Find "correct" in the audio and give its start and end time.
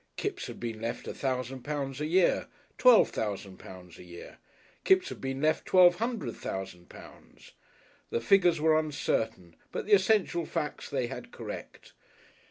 11.31-11.93